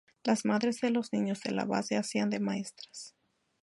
La 0.23 0.35
madres 0.45 0.81
de 0.81 0.89
los 0.89 1.13
niños 1.13 1.41
de 1.41 1.51
la 1.51 1.63
base 1.65 1.95
hacían 1.95 2.31
de 2.31 2.39
maestras. 2.39 3.13